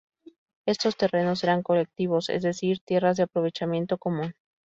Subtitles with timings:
[0.65, 4.33] Estos terrenos eran colectivos, es decir tierras de aprovechamiento común.